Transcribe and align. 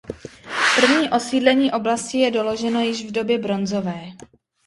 První 0.79 1.09
osídlení 1.09 1.71
oblasti 1.71 2.17
je 2.17 2.31
doloženo 2.31 2.79
již 2.81 3.05
v 3.05 3.11
době 3.11 3.37
bronzové. 3.37 4.11